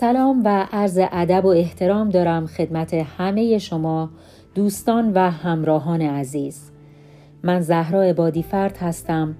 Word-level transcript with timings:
سلام 0.00 0.42
و 0.44 0.66
عرض 0.72 0.98
ادب 1.12 1.44
و 1.44 1.48
احترام 1.48 2.10
دارم 2.10 2.46
خدمت 2.46 2.94
همه 2.94 3.58
شما 3.58 4.10
دوستان 4.54 5.12
و 5.12 5.30
همراهان 5.30 6.02
عزیز. 6.02 6.70
من 7.42 7.60
زهرا 7.60 8.02
عبادی 8.02 8.42
فرد 8.42 8.76
هستم. 8.76 9.34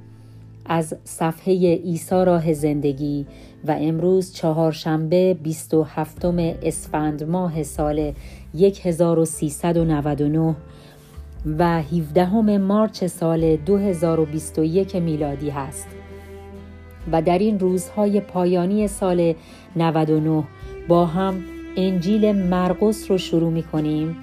از 0.66 0.96
صفحه 1.04 1.52
ایسا 1.84 2.22
راه 2.22 2.52
زندگی 2.52 3.26
و 3.64 3.76
امروز 3.80 4.34
چهارشنبه 4.34 5.34
27 5.34 6.24
اسفند 6.62 7.24
ماه 7.24 7.62
سال 7.62 8.12
1399 8.54 10.54
و 11.58 11.82
17 11.82 12.58
مارچ 12.58 13.04
سال 13.04 13.56
2021 13.56 14.96
میلادی 14.96 15.50
هست 15.50 15.88
و 17.12 17.22
در 17.22 17.38
این 17.38 17.58
روزهای 17.58 18.20
پایانی 18.20 18.88
سال 18.88 19.34
99 19.76 20.44
با 20.88 21.06
هم 21.06 21.44
انجیل 21.76 22.32
مرقس 22.32 23.10
رو 23.10 23.18
شروع 23.18 23.50
می 23.50 23.62
کنیم 23.62 24.16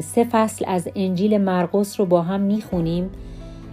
سه 0.00 0.26
فصل 0.30 0.64
از 0.68 0.88
انجیل 0.96 1.38
مرقس 1.38 2.00
رو 2.00 2.06
با 2.06 2.22
هم 2.22 2.40
می 2.40 2.62
خونیم 2.62 3.10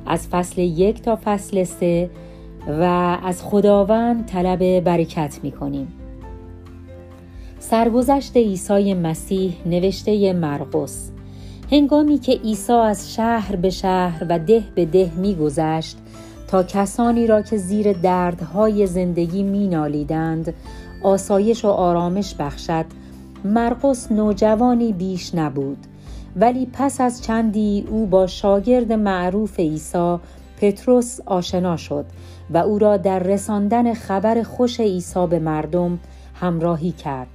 از 0.06 0.28
فصل 0.28 0.62
یک 0.62 1.02
تا 1.02 1.20
فصل 1.24 1.64
سه 1.64 2.10
و 2.68 2.84
از 3.24 3.44
خداوند 3.44 4.26
طلب 4.26 4.80
برکت 4.80 5.40
می 5.44 5.52
کنیم 5.52 5.88
سرگذشت 7.60 8.38
عیسی 8.38 8.94
مسیح 8.94 9.54
نوشته 9.66 10.34
مرقس. 10.34 11.12
هنگامی 11.72 12.18
که 12.18 12.32
عیسی 12.32 12.74
از 12.74 13.16
شهر 13.16 13.56
به 13.56 13.70
شهر 13.70 14.26
و 14.30 14.40
ده 14.40 14.64
به 14.76 14.86
ده 14.86 15.12
میگذشت 15.18 15.98
تا 16.48 16.64
کسانی 16.64 17.28
را 17.28 17.42
که 17.42 17.58
زیر 17.58 17.94
دردهای 17.94 18.88
زندگی 18.88 19.44
می 19.44 19.68
نالیدند 19.68 20.54
آسایش 21.04 21.66
و 21.66 21.68
آرامش 21.68 22.36
بخشد. 22.36 22.86
مرقس 23.46 24.12
نوجوانی 24.12 24.94
بیش 24.94 25.36
نبود 25.36 25.78
ولی 26.36 26.68
پس 26.74 27.02
از 27.02 27.24
چندی 27.24 27.86
او 27.90 28.06
با 28.06 28.28
شاگرد 28.28 28.92
معروف 28.92 29.60
عیسی 29.60 30.18
پتروس 30.62 31.20
آشنا 31.26 31.78
شد 31.78 32.06
و 32.50 32.58
او 32.58 32.80
را 32.80 32.98
در 32.98 33.20
رساندن 33.20 33.94
خبر 33.94 34.44
خوش 34.44 34.80
عیسی 34.80 35.28
به 35.28 35.40
مردم 35.40 36.00
همراهی 36.34 36.92
کرد. 36.92 37.35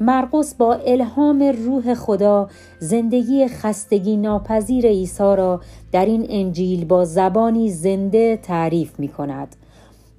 مرقس 0.00 0.54
با 0.54 0.74
الهام 0.74 1.42
روح 1.42 1.94
خدا 1.94 2.48
زندگی 2.78 3.48
خستگی 3.48 4.16
ناپذیر 4.16 4.86
عیسی 4.86 5.22
را 5.22 5.60
در 5.92 6.06
این 6.06 6.26
انجیل 6.28 6.84
با 6.84 7.04
زبانی 7.04 7.70
زنده 7.70 8.36
تعریف 8.36 9.00
می 9.00 9.08
کند. 9.08 9.56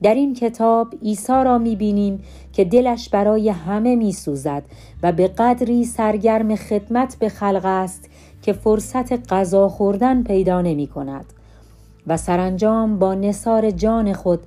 در 0.04 0.14
این 0.14 0.34
کتاب 0.34 0.94
عیسی 1.02 1.34
را 1.34 1.58
می 1.58 1.76
بینیم 1.76 2.24
که 2.54 2.66
دلش 2.66 3.10
برای 3.10 3.50
همه 3.50 3.96
می 3.96 4.12
سوزد 4.12 4.64
و 5.04 5.12
به 5.12 5.28
قدری 5.28 5.86
سرگرم 5.86 6.56
خدمت 6.56 7.18
به 7.20 7.30
خلق 7.30 7.66
است 7.66 8.10
که 8.42 8.54
فرصت 8.54 9.34
غذا 9.34 9.70
خوردن 9.70 10.24
پیدا 10.24 10.62
نمی 10.62 10.88
کند 10.88 11.26
و 12.08 12.18
سرانجام 12.18 13.00
با 13.00 13.16
نصار 13.16 13.72
جان 13.72 14.14
خود 14.14 14.40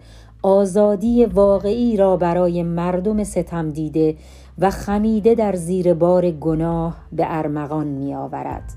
آزادی 0.43 1.25
واقعی 1.25 1.97
را 1.97 2.17
برای 2.17 2.63
مردم 2.63 3.25
ستم 3.25 3.71
دیده 3.71 4.17
و 4.59 4.71
خمیده 4.71 5.35
در 5.35 5.57
زیر 5.57 5.95
بار 5.95 6.31
گناه 6.31 6.97
به 7.13 7.25
ارمغان 7.29 7.87
می 7.87 8.15
آورد. 8.15 8.73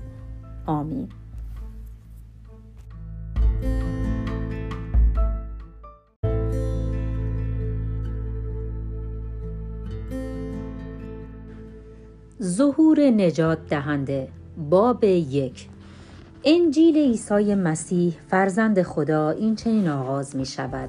آمین. 0.66 1.08
ظهور 12.42 13.00
نجات 13.00 13.58
دهنده 13.68 14.28
باب 14.70 15.04
یک 15.04 15.68
انجیل 16.44 16.96
عیسی 16.96 17.54
مسیح 17.54 18.16
فرزند 18.28 18.82
خدا 18.82 19.30
این 19.30 19.56
چنین 19.56 19.88
آغاز 19.88 20.36
می 20.36 20.46
شود 20.46 20.88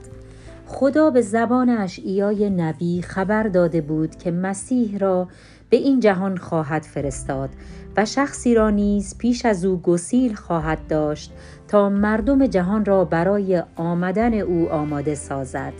خدا 0.66 1.10
به 1.10 1.22
زبان 1.22 1.70
اشعیای 1.70 2.50
نبی 2.50 3.02
خبر 3.02 3.44
داده 3.44 3.82
بود 3.82 4.16
که 4.16 4.32
مسیح 4.32 4.98
را 4.98 5.28
به 5.70 5.78
این 5.78 6.00
جهان 6.00 6.38
خواهد 6.38 6.84
فرستاد 6.84 7.50
و 7.98 8.06
شخصی 8.06 8.56
را 8.56 8.70
نیز 8.70 9.18
پیش 9.18 9.46
از 9.46 9.66
او 9.66 9.82
گسیل 9.82 10.34
خواهد 10.34 10.88
داشت 10.88 11.34
تا 11.68 11.90
مردم 11.90 12.48
جهان 12.48 12.86
را 12.86 13.06
برای 13.06 13.64
آمدن 13.76 14.34
او 14.34 14.70
آماده 14.70 15.16
سازد. 15.16 15.74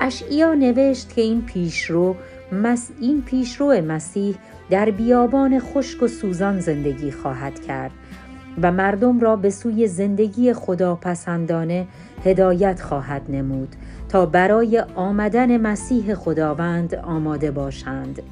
اشعیا 0.00 0.54
نوشت 0.54 1.12
که 1.14 1.20
این 1.20 1.42
پیشرو 1.42 2.16
مس 2.52 2.90
این 3.00 3.22
پیشرو 3.22 3.66
مسیح 3.72 4.36
در 4.70 4.90
بیابان 4.90 5.60
خشک 5.60 6.02
و 6.02 6.08
سوزان 6.08 6.60
زندگی 6.60 7.10
خواهد 7.10 7.60
کرد 7.66 7.90
و 8.62 8.72
مردم 8.72 9.20
را 9.20 9.36
به 9.36 9.50
سوی 9.50 9.88
زندگی 9.88 10.52
خداپسندانه 10.52 11.86
هدایت 12.24 12.80
خواهد 12.80 13.22
نمود. 13.28 13.76
تا 14.08 14.26
برای 14.26 14.84
آمدن 14.94 15.56
مسیح 15.56 16.14
خداوند 16.14 16.94
آماده 16.94 17.50
باشند. 17.50 18.22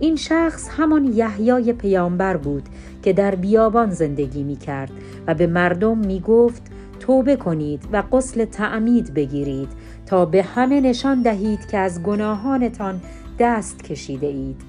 این 0.00 0.16
شخص 0.16 0.68
همان 0.68 1.04
یحیای 1.04 1.72
پیامبر 1.72 2.36
بود 2.36 2.62
که 3.02 3.12
در 3.12 3.34
بیابان 3.34 3.90
زندگی 3.90 4.42
می 4.42 4.56
کرد 4.56 4.90
و 5.26 5.34
به 5.34 5.46
مردم 5.46 5.98
می 5.98 6.20
گفت 6.20 6.62
توبه 7.00 7.36
کنید 7.36 7.88
و 7.92 8.02
قسل 8.12 8.44
تعمید 8.44 9.14
بگیرید 9.14 9.68
تا 10.06 10.24
به 10.24 10.42
همه 10.42 10.80
نشان 10.80 11.22
دهید 11.22 11.66
که 11.66 11.78
از 11.78 12.02
گناهانتان 12.02 13.00
دست 13.38 13.82
کشیده 13.82 14.26
اید. 14.26 14.60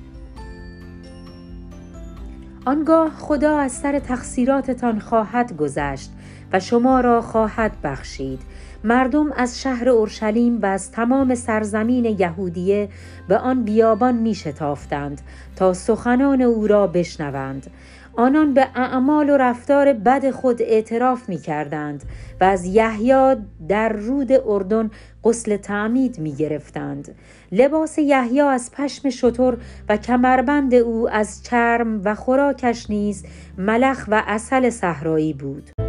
آنگاه 2.66 3.10
خدا 3.10 3.58
از 3.58 3.72
سر 3.72 4.00
تقصیراتتان 4.00 5.00
خواهد 5.00 5.58
گذشت 5.58 6.12
و 6.54 6.60
شما 6.60 7.00
را 7.00 7.22
خواهد 7.22 7.72
بخشید. 7.84 8.40
مردم 8.84 9.32
از 9.32 9.62
شهر 9.62 9.90
اورشلیم 9.90 10.62
و 10.62 10.66
از 10.66 10.92
تمام 10.92 11.36
سرزمین 11.36 12.06
یهودیه 12.06 12.90
به 13.28 13.38
آن 13.38 13.64
بیابان 13.64 14.16
می 14.16 14.36
شتافتند 14.36 15.22
تا 15.56 15.74
سخنان 15.74 16.42
او 16.42 16.68
را 16.68 16.88
بشنوند 16.88 17.68
آنان 18.20 18.54
به 18.54 18.68
اعمال 18.76 19.30
و 19.30 19.38
رفتار 19.38 19.94
بد 19.94 20.32
خود 20.32 20.62
اعتراف 20.62 21.30
می 21.30 21.38
کردند 21.38 22.04
و 22.42 22.44
از 22.44 22.66
یحیی 22.66 23.36
در 23.68 23.90
رود 23.90 24.32
اردن 24.32 24.92
غسل 25.24 25.58
تعمید 25.58 26.20
می 26.20 26.32
گرفتند. 26.32 27.16
لباس 27.52 27.98
یحیی 27.98 28.42
از 28.42 28.72
پشم 28.72 29.10
شتر 29.10 29.58
و 29.90 29.98
کمربند 29.98 30.74
او 30.74 31.10
از 31.10 31.44
چرم 31.44 32.02
و 32.06 32.16
خوراکش 32.16 32.90
نیز 32.90 33.26
ملخ 33.58 34.06
و 34.08 34.24
اصل 34.28 34.70
صحرایی 34.70 35.34
بود. 35.34 35.89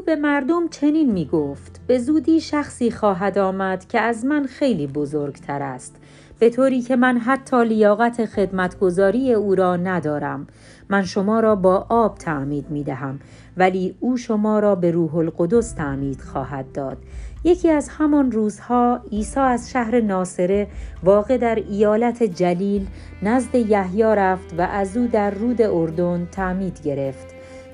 به 0.00 0.16
مردم 0.16 0.68
چنین 0.68 1.12
می 1.12 1.24
گفت 1.26 1.80
به 1.86 1.98
زودی 1.98 2.40
شخصی 2.40 2.90
خواهد 2.90 3.38
آمد 3.38 3.88
که 3.88 4.00
از 4.00 4.24
من 4.24 4.44
خیلی 4.46 4.86
بزرگتر 4.86 5.62
است. 5.62 5.96
به 6.38 6.50
طوری 6.50 6.82
که 6.82 6.96
من 6.96 7.18
حتی 7.18 7.64
لیاقت 7.64 8.24
خدمتگذاری 8.24 9.34
او 9.34 9.54
را 9.54 9.76
ندارم. 9.76 10.46
من 10.88 11.02
شما 11.02 11.40
را 11.40 11.56
با 11.56 11.86
آب 11.88 12.18
تعمید 12.18 12.70
می 12.70 12.84
دهم 12.84 13.20
ولی 13.56 13.96
او 14.00 14.16
شما 14.16 14.58
را 14.58 14.74
به 14.74 14.90
روح 14.90 15.16
القدس 15.16 15.72
تعمید 15.72 16.20
خواهد 16.20 16.72
داد. 16.72 16.98
یکی 17.44 17.70
از 17.70 17.88
همان 17.88 18.32
روزها 18.32 19.00
عیسی 19.12 19.40
از 19.40 19.70
شهر 19.70 20.00
ناصره 20.00 20.66
واقع 21.02 21.36
در 21.36 21.54
ایالت 21.54 22.22
جلیل 22.22 22.86
نزد 23.22 23.54
یحیی 23.54 24.02
رفت 24.02 24.54
و 24.58 24.62
از 24.62 24.96
او 24.96 25.06
در 25.06 25.30
رود 25.30 25.62
اردن 25.62 26.28
تعمید 26.32 26.82
گرفت. 26.84 27.29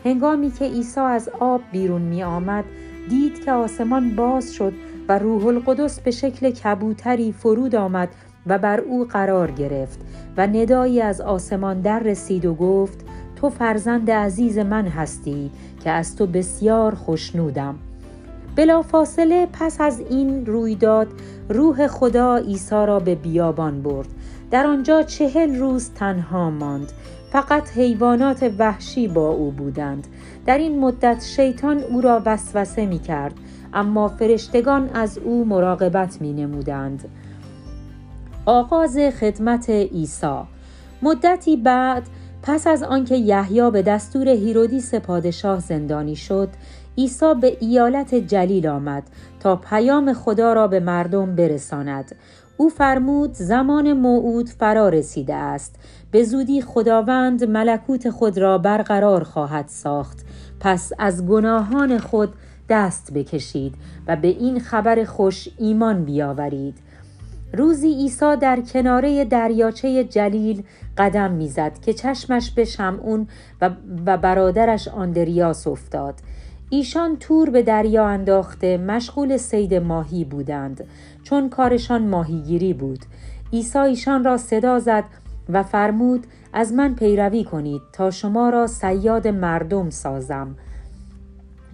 هنگامی 0.07 0.51
که 0.51 0.65
عیسی 0.65 1.01
از 1.01 1.31
آب 1.41 1.61
بیرون 1.73 2.03
می 2.03 2.23
آمد 2.23 2.65
دید 3.09 3.45
که 3.45 3.53
آسمان 3.53 4.17
باز 4.17 4.55
شد 4.55 4.73
و 5.09 5.19
روح 5.19 5.47
القدس 5.47 6.01
به 6.01 6.11
شکل 6.11 6.51
کبوتری 6.51 7.33
فرود 7.33 7.75
آمد 7.75 8.09
و 8.47 8.59
بر 8.59 8.81
او 8.81 9.05
قرار 9.05 9.51
گرفت 9.51 10.01
و 10.37 10.47
ندایی 10.47 11.01
از 11.01 11.21
آسمان 11.21 11.81
در 11.81 11.99
رسید 11.99 12.45
و 12.45 12.55
گفت 12.55 13.05
تو 13.37 13.51
فرزند 13.51 14.11
عزیز 14.11 14.59
من 14.59 14.87
هستی 14.87 15.51
که 15.85 15.91
از 15.91 16.17
تو 16.17 16.27
بسیار 16.27 16.95
خوشنودم 16.95 17.75
بلافاصله 18.57 19.49
پس 19.53 19.81
از 19.81 20.01
این 20.01 20.47
رویداد 20.47 21.09
روح 21.49 21.87
خدا 21.87 22.37
عیسی 22.37 22.87
را 22.87 23.01
به 23.01 23.15
بیابان 23.15 23.83
برد. 23.83 24.09
در 24.51 24.67
آنجا 24.67 25.03
چهل 25.03 25.59
روز 25.59 25.91
تنها 25.91 26.51
ماند 26.51 26.93
فقط 27.37 27.71
حیوانات 27.71 28.53
وحشی 28.59 29.09
با 29.09 29.29
او 29.29 29.51
بودند. 29.51 30.07
در 30.47 30.59
این 30.59 30.79
مدت 30.79 31.25
شیطان 31.25 31.79
او 31.83 32.01
را 32.01 32.23
وسوسه 32.27 32.87
می 32.87 32.99
کرد 32.99 33.35
اما 33.75 34.09
فرشتگان 34.09 34.91
از 34.95 35.19
او 35.19 35.45
مراقبت 35.45 36.21
می 36.21 36.33
نمودند 36.33 37.09
آغاز 38.47 38.99
خدمت 38.99 39.71
عیسی. 39.71 40.41
مدتی 41.03 41.57
بعد 41.57 42.03
پس 42.43 42.67
از 42.67 42.83
آنکه 42.83 43.17
یحیی 43.17 43.71
به 43.71 43.83
دستور 43.83 44.29
هیرودیس 44.29 44.95
پادشاه 44.95 45.61
زندانی 45.61 46.17
شد 46.17 46.49
عیسی 46.99 47.35
به 47.41 47.57
ایالت 47.61 48.15
جلیل 48.15 48.67
آمد 48.67 49.03
تا 49.41 49.57
پیام 49.57 50.13
خدا 50.13 50.53
را 50.53 50.69
به 50.69 50.81
مردم 50.81 51.35
برساند. 51.35 52.15
او 52.57 52.69
فرمود 52.69 53.33
زمان 53.33 53.93
موعود 53.93 54.49
فرا 54.49 54.89
رسیده 54.89 55.35
است. 55.35 55.77
به 56.17 56.25
زودی 56.25 56.63
خداوند 56.63 57.45
ملکوت 57.45 58.11
خود 58.11 58.39
را 58.39 58.59
برقرار 58.59 59.25
خواهد 59.25 59.69
ساخت. 59.69 60.27
پس 60.61 60.93
از 60.99 61.27
گناهان 61.27 61.99
خود 61.99 62.33
دست 62.69 63.13
بکشید 63.15 63.75
و 64.07 64.17
به 64.17 64.29
این 64.29 64.61
خبر 64.61 65.05
خوش 65.05 65.49
ایمان 65.59 66.05
بیاورید. 66.05 66.79
روزی 67.53 67.95
عیسی 67.95 68.37
در 68.41 68.61
کناره 68.61 69.25
دریاچه 69.25 70.05
جلیل 70.05 70.63
قدم 70.99 71.33
می‌زد 71.33 71.81
که 71.81 71.93
چشمش 71.93 72.51
به 72.51 72.65
شمعون 72.65 73.29
و, 73.61 73.71
برادرش 74.17 74.89
آندریاس 74.89 75.67
افتاد. 75.67 76.15
ایشان 76.71 77.17
تور 77.17 77.51
به 77.51 77.63
دریا 77.63 78.07
انداخته 78.07 78.77
مشغول 78.77 79.37
سید 79.37 79.75
ماهی 79.75 80.25
بودند 80.25 80.85
چون 81.23 81.49
کارشان 81.49 82.09
ماهیگیری 82.09 82.73
بود. 82.73 83.01
عیسی 83.53 83.79
ایشان 83.79 84.25
را 84.25 84.37
صدا 84.37 84.79
زد 84.79 85.05
و 85.49 85.63
فرمود 85.63 86.27
از 86.53 86.73
من 86.73 86.95
پیروی 86.95 87.45
کنید 87.45 87.83
تا 87.93 88.11
شما 88.11 88.51
را 88.51 88.67
سیاد 88.67 89.29
مردم 89.29 89.91
سازم. 89.91 90.57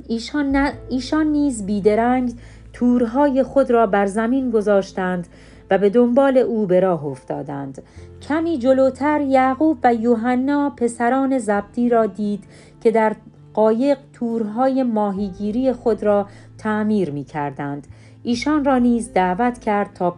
ایشان, 0.08 0.70
ایشان 0.88 1.26
نیز 1.26 1.66
بیدرنگ 1.66 2.34
تورهای 2.72 3.42
خود 3.42 3.70
را 3.70 3.86
بر 3.86 4.06
زمین 4.06 4.50
گذاشتند 4.50 5.26
و 5.70 5.78
به 5.78 5.90
دنبال 5.90 6.38
او 6.38 6.66
به 6.66 6.80
راه 6.80 7.04
افتادند. 7.04 7.82
کمی 8.28 8.58
جلوتر 8.58 9.20
یعقوب 9.20 9.78
و 9.84 9.94
یوحنا 9.94 10.70
پسران 10.70 11.38
زبدی 11.38 11.88
را 11.88 12.06
دید 12.06 12.44
که 12.80 12.90
در 12.90 13.16
قایق 13.54 13.98
تورهای 14.12 14.82
ماهیگیری 14.82 15.72
خود 15.72 16.02
را 16.02 16.26
تعمیر 16.58 17.10
می 17.10 17.24
کردند. 17.24 17.86
ایشان 18.22 18.64
را 18.64 18.78
نیز 18.78 19.12
دعوت 19.12 19.58
کرد 19.58 19.92
تا 19.94 20.16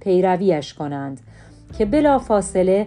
پیرویش 0.00 0.74
کنند. 0.74 1.20
که 1.78 1.84
بلا 1.84 2.18
فاصله 2.18 2.86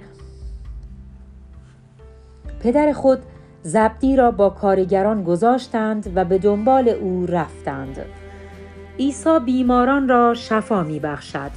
پدر 2.59 2.93
خود 2.93 3.19
زبدی 3.63 4.15
را 4.15 4.31
با 4.31 4.49
کارگران 4.49 5.23
گذاشتند 5.23 6.11
و 6.15 6.25
به 6.25 6.37
دنبال 6.37 6.89
او 6.89 7.25
رفتند. 7.25 8.05
عیسی 8.99 9.39
بیماران 9.45 10.09
را 10.09 10.33
شفا 10.33 10.83
می 10.83 10.99
بخشد. 10.99 11.51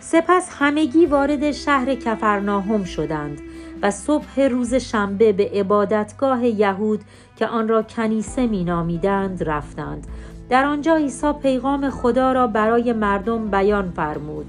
سپس 0.00 0.48
همگی 0.58 1.06
وارد 1.06 1.52
شهر 1.52 1.94
کفرناهم 1.94 2.84
شدند 2.84 3.40
و 3.82 3.90
صبح 3.90 4.40
روز 4.40 4.74
شنبه 4.74 5.32
به 5.32 5.50
عبادتگاه 5.54 6.46
یهود 6.46 7.00
که 7.36 7.46
آن 7.46 7.68
را 7.68 7.82
کنیسه 7.82 8.46
می 8.46 8.64
نامیدند 8.64 9.44
رفتند. 9.44 10.06
در 10.48 10.64
آنجا 10.64 10.96
عیسی 10.96 11.32
پیغام 11.42 11.90
خدا 11.90 12.32
را 12.32 12.46
برای 12.46 12.92
مردم 12.92 13.50
بیان 13.50 13.90
فرمود. 13.90 14.46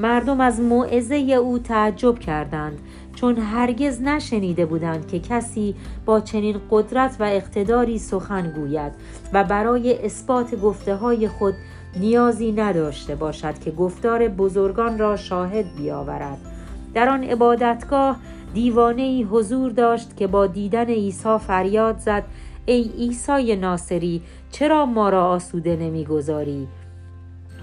مردم 0.00 0.40
از 0.40 0.60
موعظه 0.60 1.14
او 1.14 1.58
تعجب 1.58 2.18
کردند 2.18 2.78
چون 3.14 3.36
هرگز 3.36 4.02
نشنیده 4.02 4.66
بودند 4.66 5.08
که 5.08 5.18
کسی 5.18 5.74
با 6.04 6.20
چنین 6.20 6.60
قدرت 6.70 7.16
و 7.20 7.24
اقتداری 7.24 7.98
سخن 7.98 8.52
گوید 8.52 8.92
و 9.32 9.44
برای 9.44 10.04
اثبات 10.04 10.54
گفته 10.54 10.94
های 10.94 11.28
خود 11.28 11.54
نیازی 11.96 12.52
نداشته 12.52 13.14
باشد 13.14 13.58
که 13.58 13.70
گفتار 13.70 14.28
بزرگان 14.28 14.98
را 14.98 15.16
شاهد 15.16 15.76
بیاورد. 15.76 16.38
در 16.94 17.08
آن 17.08 17.24
عبادتگاه 17.24 18.16
دیوانه 18.54 19.02
ای 19.02 19.22
حضور 19.22 19.70
داشت 19.70 20.16
که 20.16 20.26
با 20.26 20.46
دیدن 20.46 20.86
عیسی 20.86 21.38
فریاد 21.38 21.98
زد 21.98 22.24
ای 22.66 22.90
عیسی 22.98 23.56
ناصری 23.56 24.22
چرا 24.50 24.86
ما 24.86 25.08
را 25.08 25.24
آسوده 25.24 25.76
نمی‌گذاری؟ 25.76 26.68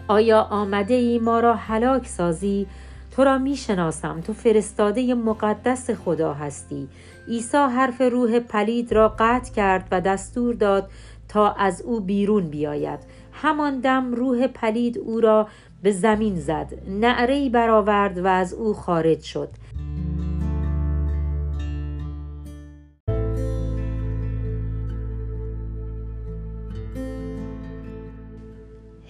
آیا 0.07 0.41
آمده 0.41 0.93
ای 0.93 1.19
ما 1.19 1.39
را 1.39 1.55
هلاک 1.55 2.07
سازی؟ 2.07 2.67
تو 3.11 3.23
را 3.23 3.37
می 3.37 3.55
شناسم 3.55 4.21
تو 4.21 4.33
فرستاده 4.33 5.13
مقدس 5.13 5.89
خدا 5.91 6.33
هستی. 6.33 6.87
عیسی 7.27 7.57
حرف 7.57 8.01
روح 8.01 8.39
پلید 8.39 8.93
را 8.93 9.15
قطع 9.19 9.53
کرد 9.53 9.87
و 9.91 10.01
دستور 10.01 10.53
داد 10.53 10.89
تا 11.27 11.51
از 11.51 11.81
او 11.81 11.99
بیرون 11.99 12.49
بیاید. 12.49 12.99
همان 13.31 13.79
دم 13.79 14.13
روح 14.13 14.47
پلید 14.47 14.97
او 14.97 15.21
را 15.21 15.47
به 15.83 15.91
زمین 15.91 16.39
زد. 16.39 16.73
نعرهای 16.87 17.49
برآورد 17.49 18.17
و 18.17 18.27
از 18.27 18.53
او 18.53 18.73
خارج 18.73 19.21
شد. 19.21 19.49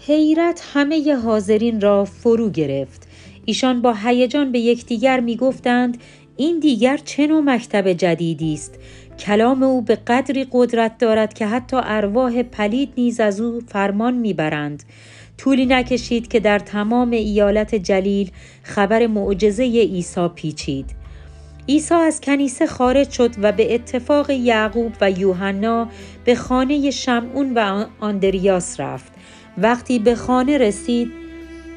حیرت 0.07 0.63
همه 0.73 1.15
حاضرین 1.15 1.81
را 1.81 2.05
فرو 2.05 2.49
گرفت. 2.49 3.07
ایشان 3.45 3.81
با 3.81 3.93
هیجان 3.93 4.51
به 4.51 4.59
یکدیگر 4.59 5.19
می‌گفتند 5.19 5.97
این 6.37 6.59
دیگر 6.59 6.97
چه 6.97 7.27
نوع 7.27 7.41
مکتب 7.41 7.93
جدیدی 7.93 8.53
است؟ 8.53 8.75
کلام 9.19 9.63
او 9.63 9.81
به 9.81 9.95
قدری 9.95 10.47
قدرت 10.51 10.97
دارد 10.97 11.33
که 11.33 11.45
حتی 11.47 11.77
ارواح 11.83 12.43
پلید 12.43 12.93
نیز 12.97 13.19
از 13.19 13.41
او 13.41 13.59
فرمان 13.67 14.13
می‌برند. 14.13 14.83
طولی 15.37 15.65
نکشید 15.65 16.27
که 16.27 16.39
در 16.39 16.59
تمام 16.59 17.11
ایالت 17.11 17.75
جلیل 17.75 18.31
خبر 18.63 19.07
معجزه 19.07 19.63
عیسی 19.63 20.27
پیچید. 20.35 20.85
عیسی 21.69 21.93
از 21.93 22.21
کنیسه 22.21 22.67
خارج 22.67 23.09
شد 23.09 23.31
و 23.41 23.51
به 23.51 23.75
اتفاق 23.75 24.29
یعقوب 24.29 24.91
و 25.01 25.11
یوحنا 25.11 25.89
به 26.25 26.35
خانه 26.35 26.91
شمعون 26.91 27.53
و 27.55 27.85
آندریاس 27.99 28.79
رفت. 28.79 29.16
وقتی 29.57 29.99
به 29.99 30.15
خانه 30.15 30.57
رسید 30.57 31.11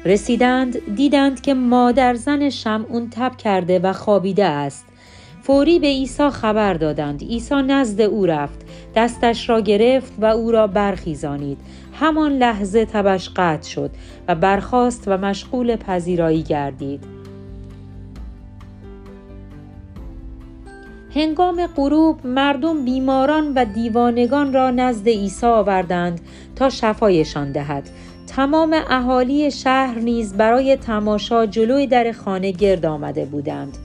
رسیدند 0.05 0.95
دیدند 0.95 1.41
که 1.41 1.53
مادر 1.53 2.13
زن 2.13 2.49
شمعون 2.49 3.09
تب 3.09 3.37
کرده 3.37 3.79
و 3.79 3.93
خوابیده 3.93 4.45
است. 4.45 4.85
فوری 5.43 5.79
به 5.79 5.87
عیسی 5.87 6.29
خبر 6.29 6.73
دادند. 6.73 7.23
عیسی 7.23 7.55
نزد 7.55 8.01
او 8.01 8.25
رفت 8.25 8.65
دستش 8.95 9.49
را 9.49 9.61
گرفت 9.61 10.13
و 10.19 10.25
او 10.25 10.51
را 10.51 10.67
برخیزانید. 10.67 11.57
همان 11.93 12.31
لحظه 12.31 12.85
تبش 12.85 13.29
قطع 13.35 13.69
شد 13.69 13.91
و 14.27 14.35
برخاست 14.35 15.03
و 15.07 15.17
مشغول 15.17 15.75
پذیرایی 15.75 16.43
گردید. 16.43 17.20
هنگام 21.15 21.67
غروب 21.67 22.27
مردم 22.27 22.85
بیماران 22.85 23.53
و 23.53 23.65
دیوانگان 23.65 24.53
را 24.53 24.71
نزد 24.71 25.07
عیسی 25.09 25.45
آوردند 25.45 26.21
تا 26.55 26.69
شفایشان 26.69 27.51
دهد. 27.51 27.89
تمام 28.27 28.81
اهالی 28.89 29.51
شهر 29.51 29.99
نیز 29.99 30.33
برای 30.33 30.75
تماشا 30.75 31.45
جلوی 31.45 31.87
در 31.87 32.11
خانه 32.11 32.51
گرد 32.51 32.85
آمده 32.85 33.25
بودند. 33.25 33.77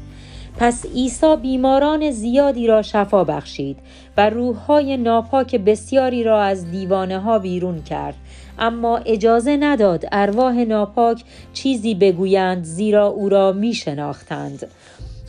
پس 0.59 0.87
عیسی 0.87 1.37
بیماران 1.43 2.11
زیادی 2.11 2.67
را 2.67 2.83
شفا 2.83 3.25
بخشید 3.25 3.79
و 4.17 4.31
روحهای 4.31 4.97
ناپاک 4.97 5.57
بسیاری 5.57 6.25
را 6.25 6.43
از 6.43 6.71
دیوانه 6.71 7.19
ها 7.19 7.39
بیرون 7.39 7.83
کرد. 7.83 8.15
اما 8.59 8.97
اجازه 8.97 9.57
نداد 9.57 10.05
ارواح 10.13 10.55
ناپاک 10.55 11.25
چیزی 11.53 11.95
بگویند 11.95 12.65
زیرا 12.65 13.07
او 13.07 13.29
را 13.29 13.53
می 13.53 13.75
شناختند. 13.75 14.67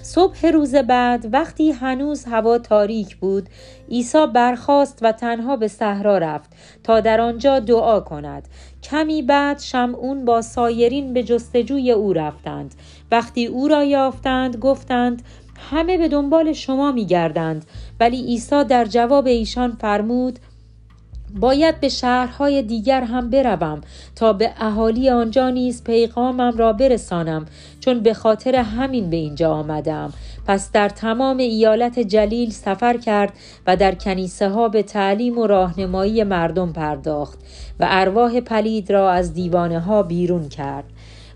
صبح 0.08 0.46
روز 0.46 0.76
بعد 0.76 1.30
وقتی 1.34 1.72
هنوز 1.72 2.26
هوا 2.26 2.58
تاریک 2.58 3.18
بود 3.18 3.50
عیسی 3.92 4.28
برخاست 4.34 5.00
و 5.02 5.12
تنها 5.12 5.56
به 5.56 5.68
صحرا 5.68 6.18
رفت 6.18 6.50
تا 6.84 7.00
در 7.00 7.22
آنجا 7.22 7.60
دعا 7.60 8.00
کند. 8.00 8.48
کمی 8.84 9.22
بعد 9.22 9.60
شمعون 9.60 10.26
با 10.26 10.42
سایرین 10.42 11.14
به 11.14 11.24
جستجوی 11.24 11.92
او 11.92 12.14
رفتند. 12.14 12.76
وقتی 13.12 13.46
او 13.46 13.68
را 13.68 13.84
یافتند 13.84 14.58
گفتند 14.58 15.22
همه 15.72 15.98
به 15.98 16.08
دنبال 16.08 16.54
شما 16.54 16.92
می 16.92 17.06
گردند 17.06 17.66
ولی 18.00 18.22
عیسی 18.22 18.64
در 18.64 18.86
جواب 18.86 19.28
ایشان 19.28 19.72
فرمود 19.82 20.40
باید 21.36 21.80
به 21.80 21.90
شهرهای 21.90 22.62
دیگر 22.62 23.02
هم 23.02 23.30
بروم 23.30 23.82
تا 24.16 24.34
به 24.34 24.52
اهالی 24.58 25.10
آنجا 25.10 25.50
نیز 25.50 25.84
پیغامم 25.84 26.58
را 26.58 26.74
برسانم 26.74 27.46
چون 27.80 28.00
به 28.00 28.14
خاطر 28.14 28.56
همین 28.56 29.10
به 29.10 29.18
اینجا 29.18 29.54
آمدم. 29.54 30.14
پس 30.48 30.72
در 30.72 30.90
تمام 30.90 31.38
ایالت 31.38 32.00
جلیل 32.00 32.50
سفر 32.50 32.98
کرد 32.98 33.34
و 33.68 33.76
در 33.76 33.96
کنیسه 33.96 34.50
ها 34.50 34.70
به 34.70 34.84
تعلیم 34.84 35.38
و 35.38 35.48
راهنمایی 35.48 36.24
مردم 36.24 36.74
پرداخت 36.74 37.40
و 37.80 37.88
ارواح 37.90 38.40
پلید 38.40 38.92
را 38.92 39.12
از 39.12 39.34
دیوانه 39.34 39.80
ها 39.80 40.04
بیرون 40.04 40.50
کرد. 40.50 40.86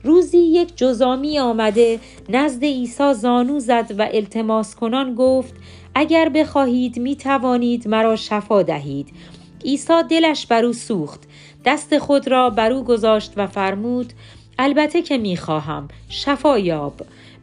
روزی 0.04 0.38
یک 0.38 0.78
جزامی 0.78 1.40
آمده 1.40 2.00
نزد 2.30 2.64
عیسی 2.64 3.14
زانو 3.14 3.60
زد 3.60 3.92
و 3.98 4.08
التماس 4.14 4.76
کنان 4.76 5.16
گفت 5.16 5.54
اگر 5.96 6.30
بخواهید 6.30 7.00
می 7.00 7.16
توانید 7.16 7.88
مرا 7.88 8.16
شفا 8.16 8.62
دهید. 8.62 9.10
عیسی 9.66 10.04
دلش 10.10 10.46
بر 10.46 10.66
او 10.66 10.74
سوخت. 10.74 11.20
دست 11.66 11.98
خود 11.98 12.28
را 12.28 12.50
بر 12.50 12.72
او 12.72 12.84
گذاشت 12.84 13.34
و 13.38 13.48
فرمود 13.48 14.14
البته 14.60 15.02
که 15.02 15.18
می‌خواهم 15.18 15.88
شفا 16.10 16.60
یاب. 16.60 16.94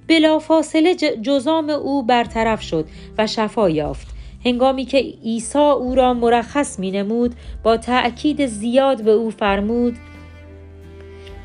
بلافاصله 0.08 0.94
جزام 0.94 1.70
او 1.70 2.02
برطرف 2.02 2.62
شد 2.62 2.84
و 3.18 3.26
شفا 3.26 3.70
یافت. 3.70 4.06
هنگامی 4.44 4.84
که 4.84 4.98
عیسی 5.24 5.58
او 5.58 5.94
را 5.94 6.14
مرخص 6.14 6.78
می 6.78 6.90
نمود 6.90 7.34
با 7.62 7.76
تأکید 7.76 8.46
زیاد 8.46 9.02
به 9.02 9.10
او 9.10 9.30
فرمود 9.30 9.96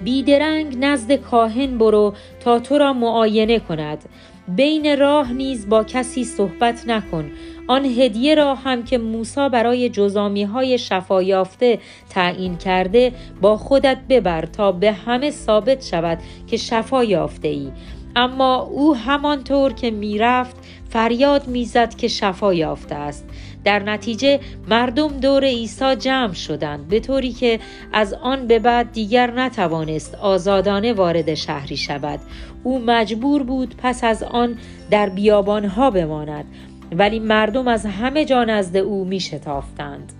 بیدرنگ 0.03 0.77
نزد 0.79 1.11
کاهن 1.11 1.77
برو 1.77 2.13
تا 2.39 2.59
تو 2.59 2.77
را 2.77 2.93
معاینه 2.93 3.59
کند. 3.59 4.05
بین 4.47 4.99
راه 4.99 5.33
نیز 5.33 5.69
با 5.69 5.83
کسی 5.83 6.23
صحبت 6.23 6.87
نکن. 6.87 7.31
آن 7.67 7.85
هدیه 7.85 8.35
را 8.35 8.55
هم 8.55 8.83
که 8.83 8.97
موسی 8.97 9.49
برای 9.49 9.89
جزامی 9.89 10.43
های 10.43 10.77
شفا 10.77 11.23
یافته 11.23 11.79
تعیین 12.09 12.57
کرده 12.57 13.11
با 13.41 13.57
خودت 13.57 13.97
ببر 14.09 14.45
تا 14.45 14.71
به 14.71 14.91
همه 14.91 15.31
ثابت 15.31 15.85
شود 15.85 16.17
که 16.47 16.57
شفا 16.57 17.03
یافته 17.03 17.47
ای 17.47 17.71
اما 18.15 18.55
او 18.55 18.95
همانطور 18.95 19.73
که 19.73 19.91
می‌رفت 19.91 20.55
فریاد 20.89 21.47
می‌زد 21.47 21.95
که 21.95 22.07
شفا 22.07 22.53
یافته 22.53 22.95
است. 22.95 23.25
در 23.63 23.79
نتیجه 23.79 24.39
مردم 24.67 25.07
دور 25.07 25.43
عیسی 25.43 25.95
جمع 25.95 26.33
شدند 26.33 26.87
به 26.87 26.99
طوری 26.99 27.31
که 27.31 27.59
از 27.93 28.13
آن 28.13 28.47
به 28.47 28.59
بعد 28.59 28.91
دیگر 28.91 29.31
نتوانست 29.31 30.15
آزادانه 30.15 30.93
وارد 30.93 31.33
شهری 31.33 31.77
شود. 31.77 32.19
او 32.63 32.79
مجبور 32.79 33.43
بود 33.43 33.75
پس 33.77 34.03
از 34.03 34.23
آن 34.23 34.57
در 34.91 35.09
بیابانها 35.09 35.91
بماند. 35.91 36.45
ولی 36.93 37.19
مردم 37.19 37.67
از 37.67 37.85
همه 37.85 38.25
جا 38.25 38.43
نزد 38.43 38.77
او 38.77 39.05
می 39.05 39.19
شتافتند. 39.19 40.13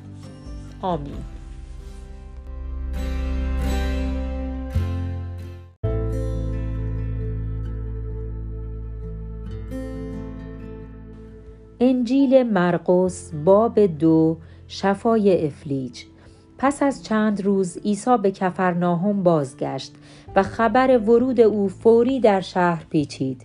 آمین. 0.82 1.14
انجیل 11.80 12.44
مرقس 12.44 13.32
باب 13.46 13.80
دو 13.80 14.38
شفای 14.68 15.46
افلیج. 15.46 16.04
پس 16.58 16.84
از 16.84 17.04
چند 17.04 17.42
روز 17.42 17.78
عیسی 17.78 18.18
به 18.18 18.32
کفرناهم 18.32 19.24
بازگشت 19.24 19.94
و 20.36 20.44
خبر 20.44 20.98
ورود 20.98 21.42
او 21.42 21.70
فوری 21.70 22.20
در 22.20 22.42
شهر 22.42 22.86
پیچید. 22.90 23.42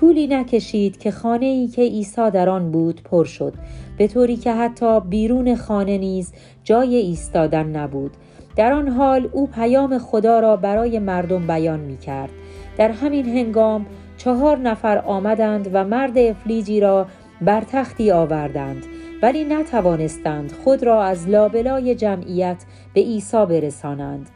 طولی 0.00 0.26
نکشید 0.26 0.98
که 0.98 1.10
خانه 1.10 1.46
ای 1.46 1.68
که 1.68 1.82
عیسی 1.82 2.30
در 2.30 2.48
آن 2.48 2.70
بود 2.70 3.02
پر 3.02 3.24
شد. 3.24 3.54
به 3.96 4.08
طوری 4.08 4.36
که 4.36 4.52
حتی 4.52 5.00
بیرون 5.00 5.56
خانه 5.56 5.98
نیز 5.98 6.32
جای 6.64 6.96
ایستادن 6.96 7.66
نبود. 7.66 8.10
در 8.56 8.72
آن 8.72 8.88
حال 8.88 9.28
او 9.32 9.46
پیام 9.46 9.98
خدا 9.98 10.40
را 10.40 10.56
برای 10.56 10.98
مردم 10.98 11.46
بیان 11.46 11.80
می 11.80 11.98
کرد 11.98 12.30
در 12.76 12.90
همین 12.90 13.26
هنگام 13.26 13.86
چهار 14.16 14.58
نفر 14.58 14.98
آمدند 14.98 15.70
و 15.72 15.84
مرد 15.84 16.18
افلیجی 16.18 16.80
را 16.80 17.06
بر 17.40 17.64
تختی 17.72 18.10
آوردند 18.10 18.84
ولی 19.22 19.44
نتوانستند 19.44 20.52
خود 20.52 20.82
را 20.82 21.02
از 21.02 21.28
لابلای 21.28 21.94
جمعیت 21.94 22.64
به 22.94 23.00
عیسی 23.00 23.46
برسانند. 23.46 24.30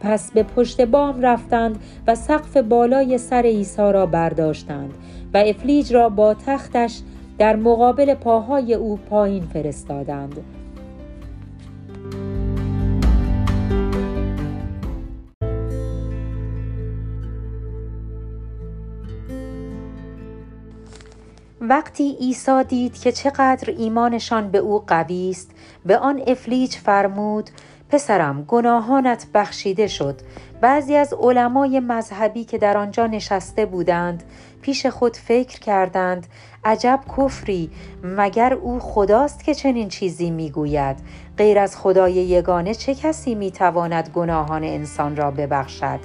پس 0.00 0.30
به 0.30 0.42
پشت 0.42 0.80
بام 0.80 1.20
رفتند 1.20 1.82
و 2.06 2.14
سقف 2.14 2.56
بالای 2.56 3.18
سر 3.18 3.42
عیسی 3.42 3.92
را 3.92 4.06
برداشتند 4.06 4.94
و 5.34 5.38
افلیج 5.38 5.94
را 5.94 6.08
با 6.08 6.34
تختش 6.34 7.00
در 7.38 7.56
مقابل 7.56 8.14
پاهای 8.14 8.74
او 8.74 8.96
پایین 8.96 9.44
فرستادند. 9.52 10.40
وقتی 21.60 22.16
عیسی 22.20 22.64
دید 22.68 22.98
که 22.98 23.12
چقدر 23.12 23.70
ایمانشان 23.70 24.50
به 24.50 24.58
او 24.58 24.84
قوی 24.86 25.30
است 25.30 25.50
به 25.86 25.98
آن 25.98 26.22
افلیج 26.26 26.74
فرمود 26.74 27.50
پسرم 27.90 28.44
گناهانت 28.48 29.26
بخشیده 29.34 29.86
شد. 29.86 30.20
بعضی 30.60 30.96
از 30.96 31.12
علمای 31.12 31.80
مذهبی 31.80 32.44
که 32.44 32.58
در 32.58 32.76
آنجا 32.76 33.06
نشسته 33.06 33.66
بودند 33.66 34.22
پیش 34.62 34.86
خود 34.86 35.16
فکر 35.16 35.60
کردند 35.60 36.26
عجب 36.64 37.00
کفری 37.16 37.70
مگر 38.02 38.54
او 38.54 38.78
خداست 38.80 39.44
که 39.44 39.54
چنین 39.54 39.88
چیزی 39.88 40.30
می‌گوید؟ 40.30 40.96
غیر 41.36 41.58
از 41.58 41.76
خدای 41.76 42.12
یگانه 42.12 42.74
چه 42.74 42.94
کسی 42.94 43.34
می‌تواند 43.34 44.08
گناهان 44.08 44.64
انسان 44.64 45.16
را 45.16 45.30
ببخشد؟ 45.30 46.00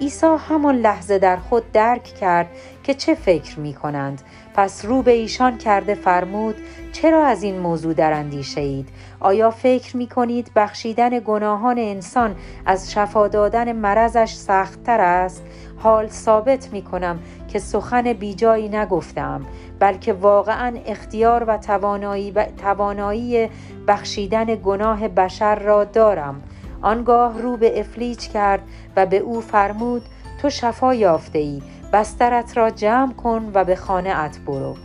عیسی 0.00 0.36
همان 0.38 0.76
لحظه 0.76 1.18
در 1.18 1.36
خود 1.36 1.72
درک 1.72 2.04
کرد 2.04 2.46
که 2.82 2.94
چه 2.94 3.14
فکر 3.14 3.60
می 3.60 3.74
کنند 3.74 4.22
پس 4.56 4.84
رو 4.84 5.02
به 5.02 5.10
ایشان 5.10 5.58
کرده 5.58 5.94
فرمود 5.94 6.54
چرا 6.92 7.26
از 7.26 7.42
این 7.42 7.58
موضوع 7.58 7.94
در 7.94 8.12
اندیشه 8.12 8.60
اید؟ 8.60 8.88
آیا 9.20 9.50
فکر 9.50 9.96
می 9.96 10.06
کنید 10.06 10.50
بخشیدن 10.56 11.18
گناهان 11.18 11.78
انسان 11.78 12.36
از 12.66 12.92
شفا 12.92 13.28
دادن 13.28 13.72
مرضش 13.72 14.34
سختتر 14.34 15.00
است؟ 15.00 15.44
حال 15.76 16.08
ثابت 16.08 16.72
می 16.72 16.82
کنم 16.82 17.18
که 17.48 17.58
سخن 17.58 18.12
بیجایی 18.12 18.68
نگفتم 18.68 19.46
بلکه 19.78 20.12
واقعا 20.12 20.78
اختیار 20.86 21.44
و 21.44 21.56
توانایی, 21.56 22.32
توانایی 22.62 23.48
بخشیدن 23.88 24.44
گناه 24.44 25.08
بشر 25.08 25.54
را 25.54 25.84
دارم 25.84 26.42
آنگاه 26.82 27.42
رو 27.42 27.56
به 27.56 27.80
افلیج 27.80 28.28
کرد 28.28 28.62
و 28.96 29.06
به 29.06 29.18
او 29.18 29.40
فرمود 29.40 30.02
تو 30.42 30.50
شفا 30.50 30.94
یافته 30.94 31.38
ای 31.38 31.62
بسترت 31.92 32.56
را 32.56 32.70
جمع 32.70 33.12
کن 33.12 33.50
و 33.54 33.64
به 33.64 33.76
خانه 33.76 34.10
ات 34.10 34.38
برو. 34.38 34.76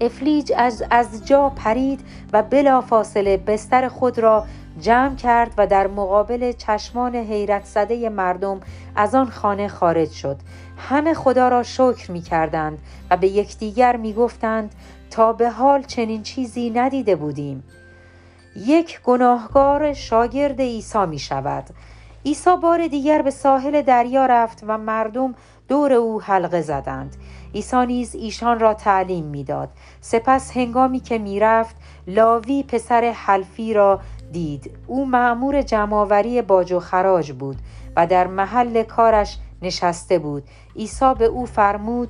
افلیج 0.00 0.52
از, 0.56 0.84
از 0.90 1.26
جا 1.26 1.48
پرید 1.48 2.00
و 2.32 2.42
بلا 2.42 2.80
فاصله 2.80 3.36
بستر 3.36 3.88
خود 3.88 4.18
را 4.18 4.44
جمع 4.80 5.14
کرد 5.14 5.54
و 5.58 5.66
در 5.66 5.86
مقابل 5.86 6.52
چشمان 6.52 7.16
حیرت 7.16 7.64
زده 7.64 8.08
مردم 8.08 8.60
از 8.96 9.14
آن 9.14 9.30
خانه 9.30 9.68
خارج 9.68 10.10
شد. 10.10 10.36
همه 10.76 11.14
خدا 11.14 11.48
را 11.48 11.62
شکر 11.62 12.10
می 12.10 12.20
کردند 12.20 12.78
و 13.10 13.16
به 13.16 13.28
یکدیگر 13.28 13.96
می 13.96 14.12
گفتند 14.12 14.74
تا 15.10 15.32
به 15.32 15.50
حال 15.50 15.82
چنین 15.82 16.22
چیزی 16.22 16.70
ندیده 16.70 17.16
بودیم. 17.16 17.64
یک 18.56 19.00
گناهگار 19.00 19.92
شاگرد 19.92 20.60
عیسی 20.60 21.06
می 21.06 21.18
شود. 21.18 21.64
عیسی 22.26 22.50
بار 22.62 22.86
دیگر 22.86 23.22
به 23.22 23.30
ساحل 23.30 23.82
دریا 23.82 24.26
رفت 24.26 24.64
و 24.66 24.78
مردم 24.78 25.34
دور 25.68 25.92
او 25.92 26.22
حلقه 26.22 26.60
زدند. 26.60 27.16
عیسی 27.54 27.86
نیز 27.86 28.14
ایشان 28.14 28.58
را 28.58 28.74
تعلیم 28.74 29.24
می‌داد. 29.24 29.68
سپس 30.00 30.56
هنگامی 30.56 31.00
که 31.00 31.18
می‌رفت 31.18 31.76
لاوی 32.06 32.62
پسر 32.62 33.12
حلفی 33.16 33.74
را 33.74 34.00
دید. 34.32 34.70
او 34.86 35.06
معمور 35.06 35.62
جمعآوری 35.62 36.42
باج 36.42 36.72
و 36.72 36.80
خراج 36.80 37.32
بود 37.32 37.56
و 37.96 38.06
در 38.06 38.26
محل 38.26 38.82
کارش 38.82 39.38
نشسته 39.62 40.18
بود. 40.18 40.42
عیسی 40.76 41.14
به 41.18 41.24
او 41.24 41.46
فرمود 41.46 42.08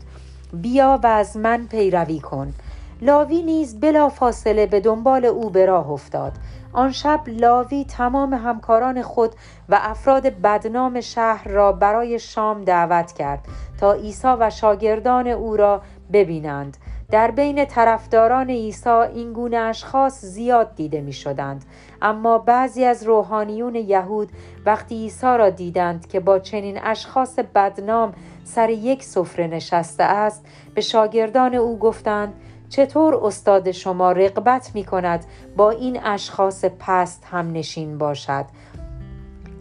بیا 0.53 1.01
و 1.03 1.07
از 1.07 1.37
من 1.37 1.67
پیروی 1.67 2.21
کن. 2.21 2.55
لاوی 3.03 3.43
نیز 3.43 3.81
بلا 3.81 4.09
فاصله 4.09 4.67
به 4.67 4.81
دنبال 4.81 5.25
او 5.25 5.51
به 5.51 5.67
راه 5.67 5.91
افتاد. 5.91 6.33
آن 6.75 6.93
شب 6.93 7.21
لاوی 7.27 7.85
تمام 7.85 8.35
همکاران 8.35 9.03
خود 9.03 9.31
و 9.69 9.79
افراد 9.83 10.27
بدنام 10.27 11.01
شهر 11.01 11.49
را 11.49 11.73
برای 11.73 12.19
شام 12.19 12.65
دعوت 12.65 13.13
کرد 13.13 13.45
تا 13.81 13.93
عیسی 13.93 14.29
و 14.41 14.51
شاگردان 14.51 15.27
او 15.27 15.57
را 15.57 15.83
ببینند. 16.13 16.77
در 17.11 17.31
بین 17.31 17.65
طرفداران 17.65 18.51
عیسی 18.51 18.89
این 18.91 19.33
گونه 19.33 19.57
اشخاص 19.57 20.25
زیاد 20.25 20.75
دیده 20.75 21.01
می 21.01 21.13
شدند 21.13 21.65
اما 22.03 22.39
بعضی 22.39 22.85
از 22.85 23.03
روحانیون 23.03 23.75
یهود 23.75 24.29
وقتی 24.67 24.95
عیسی 24.95 25.27
را 25.27 25.51
دیدند 25.51 26.07
که 26.09 26.21
با 26.21 26.39
چنین 26.39 26.79
اشخاص 26.83 27.39
بدنام 27.39 28.13
سر 28.45 28.71
یک 28.71 29.05
سفره 29.05 29.47
نشسته 29.47 30.05
است 30.05 30.47
به 30.75 30.81
شاگردان 30.81 31.55
او 31.55 31.79
گفتند 31.79 32.35
چطور 32.77 33.15
استاد 33.27 33.71
شما 33.73 34.13
رقبت 34.13 34.71
می 34.75 34.85
کند 34.85 35.25
با 35.57 35.71
این 35.71 36.05
اشخاص 36.05 36.65
پست 36.65 37.25
هم 37.31 37.53
نشین 37.53 37.99
باشد؟ 37.99 38.45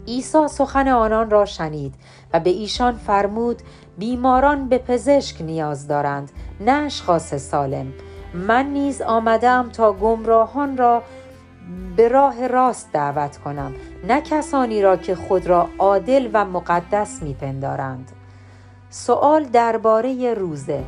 عیسی 0.08 0.48
سخن 0.48 0.88
آنان 0.88 1.30
را 1.30 1.44
شنید 1.44 1.94
و 2.32 2.40
به 2.40 2.50
ایشان 2.50 2.94
فرمود 2.94 3.62
بیماران 3.98 4.68
به 4.68 4.78
پزشک 4.78 5.42
نیاز 5.42 5.88
دارند 5.88 6.32
نه 6.60 6.72
اشخاص 6.72 7.34
سالم. 7.34 7.92
من 8.34 8.66
نیز 8.66 9.02
آمدم 9.02 9.68
تا 9.72 9.92
گمراهان 9.92 10.76
را 10.76 11.02
به 11.96 12.08
راه 12.08 12.46
راست 12.46 12.92
دعوت 12.92 13.36
کنم 13.36 13.74
نه 14.08 14.20
کسانی 14.20 14.82
را 14.82 14.96
که 14.96 15.14
خود 15.14 15.46
را 15.46 15.68
عادل 15.78 16.30
و 16.32 16.44
مقدس 16.44 17.22
میپندارند. 17.22 18.12
سوال 18.90 19.44
درباره 19.44 20.34
روزه. 20.34 20.84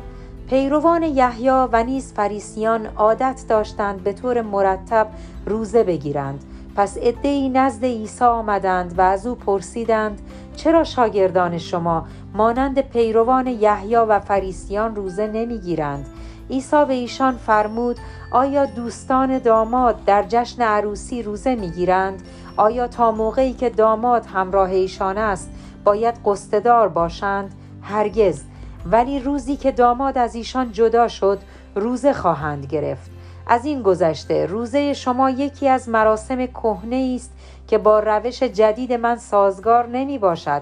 پیروان 0.49 1.03
یحیی 1.03 1.49
و 1.49 1.83
نیز 1.83 2.13
فریسیان 2.13 2.85
عادت 2.85 3.45
داشتند 3.49 4.03
به 4.03 4.13
طور 4.13 4.41
مرتب 4.41 5.07
روزه 5.45 5.83
بگیرند. 5.83 6.43
پس 6.75 6.97
عدهای 6.97 7.49
نزد 7.49 7.85
عیسی 7.85 8.25
آمدند 8.25 8.99
و 8.99 9.01
از 9.01 9.27
او 9.27 9.35
پرسیدند 9.35 10.21
چرا 10.55 10.83
شاگردان 10.83 11.57
شما 11.57 12.05
مانند 12.33 12.81
پیروان 12.81 13.47
یحیی 13.47 13.95
و 13.95 14.19
فریسیان 14.19 14.95
روزه 14.95 15.27
نمی‌گیرند؟ 15.27 16.05
عیسی 16.49 16.85
به 16.85 16.93
ایشان 16.93 17.37
فرمود 17.37 17.97
آیا 18.31 18.65
دوستان 18.65 19.39
داماد 19.39 20.05
در 20.05 20.25
جشن 20.29 20.61
عروسی 20.61 21.23
روزه 21.23 21.55
می‌گیرند؟ 21.55 22.21
آیا 22.57 22.87
تا 22.87 23.11
موقعی 23.11 23.53
که 23.53 23.69
داماد 23.69 24.25
همراه 24.25 24.69
ایشان 24.69 25.17
است 25.17 25.49
باید 25.83 26.15
قصددار 26.25 26.89
باشند؟ 26.89 27.53
هرگز. 27.81 28.41
ولی 28.91 29.19
روزی 29.19 29.57
که 29.57 29.71
داماد 29.71 30.17
از 30.17 30.35
ایشان 30.35 30.71
جدا 30.71 31.07
شد 31.07 31.39
روزه 31.75 32.13
خواهند 32.13 32.65
گرفت. 32.65 33.11
از 33.47 33.65
این 33.65 33.81
گذشته 33.81 34.45
روزه 34.45 34.93
شما 34.93 35.29
یکی 35.29 35.67
از 35.67 35.89
مراسم 35.89 36.45
کهنه 36.45 37.13
است 37.15 37.31
که 37.67 37.77
با 37.77 37.99
روش 37.99 38.43
جدید 38.43 38.93
من 38.93 39.15
سازگار 39.15 39.87
نمی 39.87 40.17
باشد. 40.17 40.61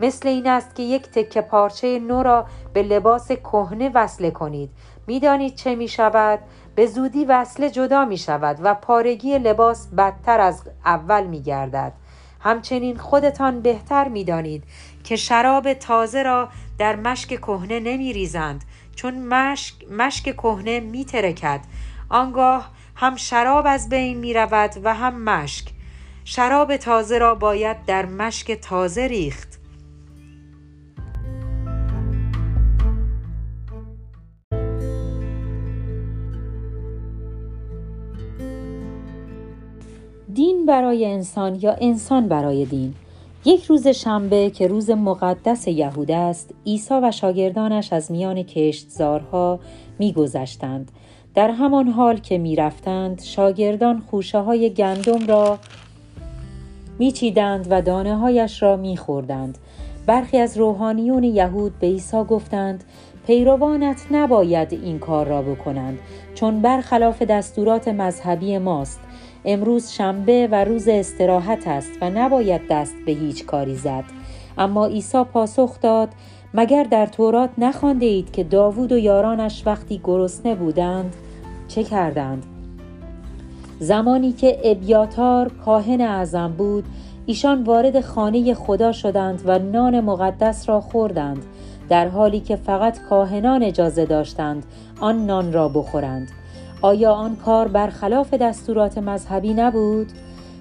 مثل 0.00 0.28
این 0.28 0.46
است 0.46 0.74
که 0.74 0.82
یک 0.82 1.02
تکه 1.02 1.40
پارچه 1.40 1.98
نو 1.98 2.22
را 2.22 2.46
به 2.72 2.82
لباس 2.82 3.32
کهنه 3.32 3.90
وصله 3.94 4.30
کنید. 4.30 4.70
می‌دانید 5.06 5.54
چه 5.54 5.74
می 5.74 5.88
شود؟ 5.88 6.38
به 6.74 6.86
زودی 6.86 7.24
وصله 7.24 7.70
جدا 7.70 8.04
می 8.04 8.18
شود 8.18 8.58
و 8.62 8.74
پارگی 8.74 9.38
لباس 9.38 9.86
بدتر 9.86 10.40
از 10.40 10.62
اول 10.84 11.26
می 11.26 11.42
گردد. 11.42 11.92
همچنین 12.40 12.96
خودتان 12.96 13.60
بهتر 13.60 14.08
می 14.08 14.24
دانید 14.24 14.64
که 15.04 15.16
شراب 15.16 15.72
تازه 15.72 16.22
را 16.22 16.48
در 16.78 16.96
مشک 16.96 17.28
کهنه 17.28 17.80
نمی 17.80 18.12
ریزند 18.12 18.64
چون 18.96 19.26
مشک, 19.28 19.74
مشک 19.90 20.22
کهنه 20.22 20.80
می 20.80 21.04
ترکد 21.04 21.60
آنگاه 22.08 22.70
هم 22.94 23.16
شراب 23.16 23.64
از 23.68 23.88
بین 23.88 24.18
می 24.18 24.34
رود 24.34 24.70
و 24.84 24.94
هم 24.94 25.24
مشک. 25.24 25.68
شراب 26.24 26.76
تازه 26.76 27.18
را 27.18 27.34
باید 27.34 27.84
در 27.84 28.06
مشک 28.06 28.52
تازه 28.52 29.06
ریخت. 29.06 29.60
دین 40.34 40.66
برای 40.66 41.06
انسان 41.06 41.54
یا 41.54 41.76
انسان 41.80 42.28
برای 42.28 42.64
دین؟ 42.64 42.94
یک 43.46 43.64
روز 43.64 43.88
شنبه 43.88 44.50
که 44.50 44.66
روز 44.66 44.90
مقدس 44.90 45.68
یهود 45.68 46.10
است 46.10 46.54
عیسی 46.66 46.94
و 47.02 47.10
شاگردانش 47.10 47.92
از 47.92 48.12
میان 48.12 48.42
کشتزارها 48.42 49.60
میگذشتند. 49.98 50.90
در 51.34 51.50
همان 51.50 51.88
حال 51.88 52.16
که 52.16 52.38
می‌رفتند 52.38 53.22
شاگردان 53.22 54.00
خوشه 54.00 54.38
های 54.38 54.70
گندم 54.70 55.26
را 55.26 55.58
میچیدند 56.98 57.66
و 57.70 57.82
دانه 57.82 58.16
هایش 58.16 58.62
را 58.62 58.76
میخوردند. 58.76 59.58
برخی 60.06 60.38
از 60.38 60.58
روحانیون 60.58 61.24
یهود 61.24 61.78
به 61.78 61.86
عیسی 61.86 62.24
گفتند 62.24 62.84
پیروانت 63.26 64.06
نباید 64.10 64.72
این 64.72 64.98
کار 64.98 65.26
را 65.26 65.42
بکنند 65.42 65.98
چون 66.34 66.60
برخلاف 66.60 67.22
دستورات 67.22 67.88
مذهبی 67.88 68.58
ماست. 68.58 69.00
امروز 69.44 69.90
شنبه 69.90 70.48
و 70.52 70.64
روز 70.64 70.88
استراحت 70.88 71.68
است 71.68 71.90
و 72.00 72.10
نباید 72.10 72.60
دست 72.70 72.94
به 73.06 73.12
هیچ 73.12 73.46
کاری 73.46 73.76
زد. 73.76 74.04
اما 74.58 74.86
عیسی 74.86 75.24
پاسخ 75.24 75.80
داد 75.80 76.08
مگر 76.54 76.82
در 76.82 77.06
تورات 77.06 77.50
نخوانده 77.58 78.06
اید 78.06 78.32
که 78.32 78.44
داوود 78.44 78.92
و 78.92 78.98
یارانش 78.98 79.62
وقتی 79.66 80.00
گرسنه 80.04 80.54
بودند 80.54 81.16
چه 81.68 81.84
کردند؟ 81.84 82.46
زمانی 83.78 84.32
که 84.32 84.58
ابیاتار 84.64 85.48
کاهن 85.64 86.00
اعظم 86.00 86.52
بود 86.52 86.84
ایشان 87.26 87.62
وارد 87.62 88.00
خانه 88.00 88.54
خدا 88.54 88.92
شدند 88.92 89.42
و 89.46 89.58
نان 89.58 90.00
مقدس 90.00 90.68
را 90.68 90.80
خوردند 90.80 91.42
در 91.88 92.08
حالی 92.08 92.40
که 92.40 92.56
فقط 92.56 93.02
کاهنان 93.02 93.62
اجازه 93.62 94.04
داشتند 94.04 94.66
آن 95.00 95.26
نان 95.26 95.52
را 95.52 95.68
بخورند. 95.68 96.28
آیا 96.84 97.12
آن 97.12 97.36
کار 97.36 97.68
برخلاف 97.68 98.34
دستورات 98.34 98.98
مذهبی 98.98 99.54
نبود؟ 99.54 100.06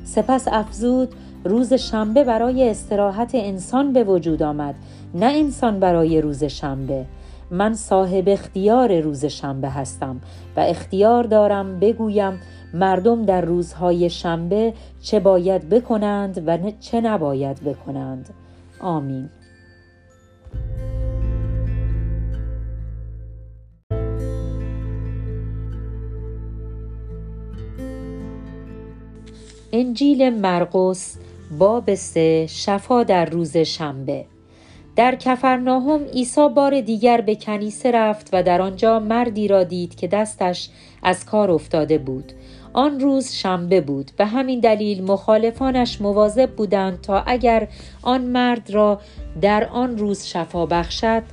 سپس 0.04 0.48
افزود 0.48 1.10
روز 1.46 1.74
شنبه 1.74 2.24
برای 2.24 2.70
استراحت 2.70 3.32
انسان 3.34 3.94
به 3.94 4.04
وجود 4.04 4.44
آمد 4.44 4.76
نه 5.14 5.26
انسان 5.26 5.80
برای 5.80 6.22
روز 6.22 6.44
شنبه. 6.44 7.06
من 7.52 7.74
صاحب 7.74 8.24
اختیار 8.28 9.00
روز 9.00 9.26
شنبه 9.26 9.70
هستم 9.70 10.22
و 10.58 10.60
اختیار 10.60 11.24
دارم 11.24 11.80
بگویم 11.80 12.40
مردم 12.74 13.26
در 13.26 13.42
روزهای 13.42 14.10
شنبه 14.10 14.74
چه 15.02 15.20
باید 15.20 15.70
بکنند 15.70 16.44
و 16.48 16.58
چه 16.80 17.02
نباید 17.02 17.64
بکنند. 17.64 18.30
آمین. 18.80 19.30
انجیل 29.76 30.30
مرقس 30.30 31.18
باب 31.60 31.96
سه 31.96 32.48
شفا 32.48 33.04
در 33.04 33.26
روز 33.26 33.58
شنبه. 33.58 34.26
در 34.96 35.16
کفرناهم 35.16 36.04
عیسی 36.04 36.50
بار 36.56 36.82
دیگر 36.82 37.22
به 37.22 37.36
کنیسه 37.36 37.92
رفت 37.92 38.30
و 38.34 38.44
در 38.44 38.62
آنجا 38.62 39.00
مردی 39.00 39.48
را 39.48 39.64
دید 39.64 39.96
که 39.96 40.08
دستش 40.08 40.70
از 41.04 41.26
کار 41.26 41.52
افتاده 41.52 41.98
بود. 41.98 42.34
آن 42.74 43.00
روز 43.00 43.32
شنبه 43.32 43.82
بود 43.82 44.12
به 44.18 44.26
همین 44.26 44.60
دلیل 44.60 45.04
مخالفانش 45.04 46.02
مواظب 46.02 46.50
بودند 46.52 47.02
تا 47.02 47.24
اگر 47.28 47.68
آن 48.02 48.22
مرد 48.22 48.72
را 48.72 49.02
در 49.42 49.70
آن 49.70 49.98
روز 49.98 50.26
شفا 50.26 50.66
بخشد 50.66 51.24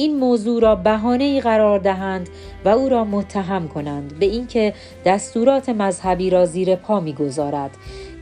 این 0.00 0.16
موضوع 0.16 0.62
را 0.62 0.74
بهانه 0.74 1.24
ای 1.24 1.40
قرار 1.40 1.78
دهند 1.78 2.28
و 2.64 2.68
او 2.68 2.88
را 2.88 3.04
متهم 3.04 3.68
کنند 3.68 4.18
به 4.18 4.26
اینکه 4.26 4.74
دستورات 5.04 5.68
مذهبی 5.68 6.30
را 6.30 6.46
زیر 6.46 6.74
پا 6.74 7.00
می‌گذارد. 7.00 7.70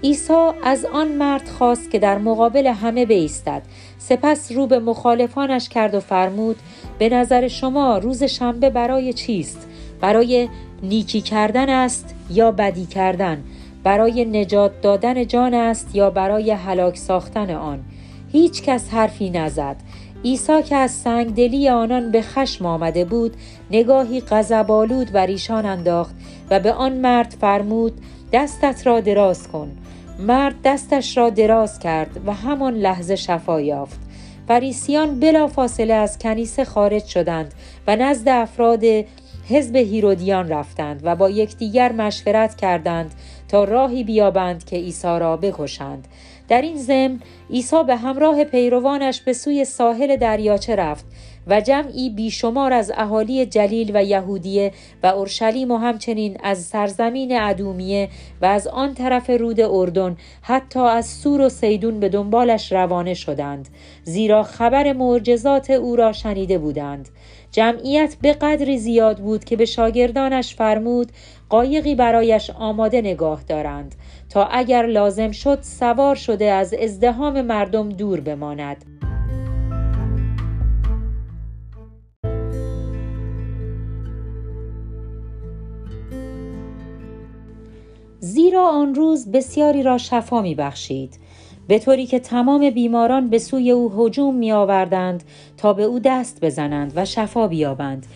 عیسی 0.04 0.50
از 0.64 0.84
آن 0.84 1.08
مرد 1.08 1.48
خواست 1.48 1.90
که 1.90 1.98
در 1.98 2.18
مقابل 2.18 2.66
همه 2.66 3.06
بیستد. 3.06 3.62
سپس 3.98 4.52
رو 4.52 4.66
به 4.66 4.78
مخالفانش 4.78 5.68
کرد 5.68 5.94
و 5.94 6.00
فرمود 6.00 6.56
به 6.98 7.08
نظر 7.08 7.48
شما 7.48 7.98
روز 7.98 8.22
شنبه 8.22 8.70
برای 8.70 9.12
چیست؟ 9.12 9.68
برای 10.00 10.48
نیکی 10.82 11.20
کردن 11.20 11.70
است 11.70 12.14
یا 12.30 12.50
بدی 12.50 12.86
کردن؟ 12.86 13.44
برای 13.84 14.24
نجات 14.24 14.80
دادن 14.80 15.26
جان 15.26 15.54
است 15.54 15.94
یا 15.94 16.10
برای 16.10 16.50
هلاک 16.50 16.96
ساختن 16.96 17.50
آن؟ 17.50 17.84
هیچ 18.32 18.62
کس 18.62 18.90
حرفی 18.90 19.30
نزد. 19.30 19.76
عیسی 20.24 20.62
که 20.62 20.76
از 20.76 20.90
سنگدلی 20.90 21.68
آنان 21.68 22.11
به 22.11 22.22
خشم 22.22 22.66
آمده 22.66 23.05
بود 23.05 23.37
نگاهی 23.70 24.20
غضبآلود 24.20 25.12
بر 25.12 25.26
ایشان 25.26 25.66
انداخت 25.66 26.14
و 26.50 26.61
به 26.61 26.72
آن 26.72 26.92
مرد 26.92 27.37
فرمود 27.40 28.00
دستت 28.33 28.87
را 28.87 29.00
دراز 29.00 29.48
کن. 29.48 29.72
مرد 30.18 30.55
دستش 30.64 31.16
را 31.16 31.31
دراز 31.31 31.79
کرد 31.79 32.20
و 32.26 32.33
همان 32.33 32.74
لحظه 32.74 33.16
شفا 33.16 33.61
یافت. 33.61 34.00
فریسیان 34.48 35.20
بلا 35.20 35.46
فاصله 35.46 35.94
از 35.94 36.18
کنیسه 36.18 36.64
خارج 36.64 37.05
شدند 37.05 37.55
و 37.87 37.96
نزد 37.96 38.29
افراد 38.29 38.85
حزب 39.48 39.76
هیرودیان 39.76 40.48
رفتند 40.48 41.00
و 41.05 41.16
با 41.16 41.31
یکدیگر 41.31 41.92
مشورت 41.92 42.57
کردند 42.57 43.14
تا 43.48 43.64
راهی 43.64 44.05
بیابند 44.05 44.64
که 44.64 44.76
عیسی 44.76 45.18
را 45.18 45.37
بکشند. 45.37 46.09
در 46.48 46.62
این 46.62 46.76
ضمن 46.76 47.20
عیسی 47.50 47.85
به 47.87 47.96
همراه 47.96 48.44
پیروانش 48.44 49.20
به 49.20 49.32
سوی 49.32 49.64
ساحل 49.64 50.16
دریاچه 50.16 50.76
رفت 50.76 51.04
و 51.46 51.61
جمعی 51.61 52.11
بیشمار 52.11 52.72
از 52.72 52.92
اهالی 52.96 53.46
جلیل 53.46 53.90
و 53.94 54.04
یهودیه 54.04 54.72
و 55.02 55.06
اورشلیم 55.06 55.70
و 55.70 55.76
همچنین 55.76 56.37
از 56.42 56.62
سرزمین 56.62 57.40
ادومیه 57.40 58.09
و 58.42 58.46
از 58.46 58.66
آن 58.66 58.94
طرف 58.94 59.30
رود 59.30 59.61
اردن 59.61 60.16
حتی 60.42 60.80
از 60.80 61.06
سور 61.06 61.40
و 61.40 61.48
سیدون 61.48 62.00
به 62.00 62.09
دنبالش 62.09 62.72
روانه 62.72 63.14
شدند 63.14 63.68
زیرا 64.04 64.42
خبر 64.42 64.92
معجزات 64.92 65.70
او 65.70 65.96
را 65.96 66.12
شنیده 66.12 66.59
بودند. 66.59 67.09
جمعیت 67.50 68.16
به 68.22 68.32
قدری 68.32 68.78
زیاد 68.78 69.18
بود 69.18 69.44
که 69.44 69.56
به 69.56 69.64
شاگردانش 69.64 70.54
فرمود 70.54 71.12
قایقی 71.48 71.94
برایش 71.94 72.50
آماده 72.50 73.00
نگاه 73.00 73.42
دارند. 73.42 73.94
تا 74.37 74.44
اگر 74.44 74.87
لازم 74.87 75.31
شد 75.31 75.59
سوار 75.62 76.14
شده 76.14 76.44
از 76.44 76.75
ازدهام 76.75 77.42
مردم 77.42 77.88
دور 77.88 78.20
بماند. 78.20 78.85
زیرا 88.20 88.68
آن 88.68 88.94
روز 88.94 89.33
بسیاری 89.33 89.83
را 89.83 89.99
شفا 89.99 90.42
می 90.42 90.55
بخشید 90.55 91.18
به 91.68 91.79
طوری 91.79 92.07
که 92.07 92.18
تمام 92.18 92.70
بیماران 92.70 93.31
به 93.31 93.38
سوی 93.38 93.70
او 93.70 93.92
هجوم 93.96 94.35
می 94.35 94.53
آوردند 94.53 95.25
تا 95.57 95.72
به 95.72 95.83
او 95.83 95.99
دست 95.99 96.44
بزنند 96.44 96.92
و 96.96 97.05
شفا 97.05 97.49
بیابند. 97.49 98.07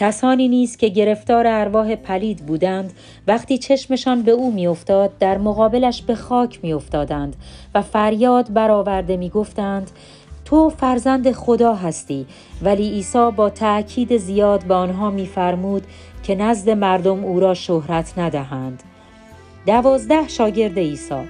کسانی 0.00 0.48
نیست 0.48 0.78
که 0.78 0.88
گرفتار 0.88 1.46
ارواح 1.46 1.94
پلید 1.94 2.46
بودند 2.46 2.92
وقتی 3.26 3.58
چشمشان 3.58 4.22
به 4.22 4.30
او 4.30 4.52
میافتاد 4.52 5.18
در 5.18 5.38
مقابلش 5.38 6.02
به 6.02 6.14
خاک 6.14 6.58
میافتادند 6.62 7.36
و 7.74 7.82
فریاد 7.82 8.52
برآورده 8.52 9.16
می‌گفتند 9.16 9.90
تو 10.44 10.70
فرزند 10.70 11.32
خدا 11.32 11.74
هستی 11.74 12.26
ولی 12.62 12.90
عیسی 12.90 13.30
با 13.36 13.50
تأکید 13.50 14.16
زیاد 14.16 14.64
به 14.64 14.74
آنها 14.74 15.10
میفرمود 15.10 15.82
که 16.22 16.34
نزد 16.34 16.70
مردم 16.70 17.24
او 17.24 17.40
را 17.40 17.54
شهرت 17.54 18.18
ندهند. 18.18 18.82
دوازده 19.66 20.28
شاگرد 20.28 20.78
عیسی. 20.78 21.22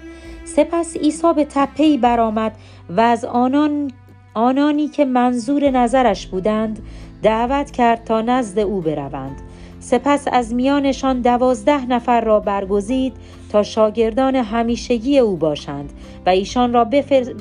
سپس 0.44 0.96
عیسی 0.96 1.32
به 1.36 1.44
تپهی 1.44 1.98
برآمد 1.98 2.52
و 2.88 3.00
از 3.00 3.24
آنان 3.24 3.90
آنانی 4.34 4.88
که 4.88 5.04
منظور 5.04 5.70
نظرش 5.70 6.26
بودند 6.26 6.78
دعوت 7.22 7.70
کرد 7.70 8.04
تا 8.04 8.20
نزد 8.20 8.58
او 8.58 8.80
بروند. 8.80 9.36
سپس 9.80 10.24
از 10.32 10.54
میانشان 10.54 11.20
دوازده 11.20 11.86
نفر 11.86 12.20
را 12.20 12.40
برگزید 12.40 13.12
تا 13.52 13.62
شاگردان 13.62 14.36
همیشگی 14.36 15.18
او 15.18 15.36
باشند 15.36 15.92
و 16.26 16.28
ایشان 16.28 16.72
را 16.72 16.84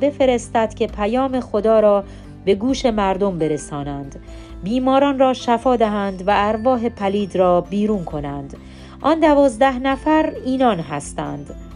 بفرستد 0.01 0.73
که 0.73 0.87
پیام 0.87 1.39
خدا 1.39 1.79
را 1.79 2.03
به 2.45 2.55
گوش 2.55 2.85
مردم 2.85 3.37
برسانند. 3.37 4.19
بیماران 4.63 5.19
را 5.19 5.33
شفا 5.33 5.75
دهند 5.75 6.23
و 6.27 6.31
ارواح 6.35 6.89
پلید 6.89 7.35
را 7.35 7.61
بیرون 7.61 8.03
کنند. 8.03 8.57
آن 9.01 9.19
دوازده 9.19 9.79
نفر 9.79 10.33
اینان 10.45 10.79
هستند. 10.79 11.66